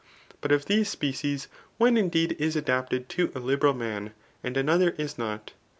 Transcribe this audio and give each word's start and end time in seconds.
But 0.41 0.51
of 0.51 0.65
these 0.65 0.89
species, 0.89 1.47
one 1.77 1.95
indeed 1.95 2.35
is 2.39 2.55
adapted 2.55 3.07
to 3.09 3.31
a 3.35 3.39
liberal 3.39 3.75
man, 3.75 4.13
and 4.43 4.57
ano 4.57 4.79
ther 4.79 4.95
is 4.97 5.15
not. 5.19 5.51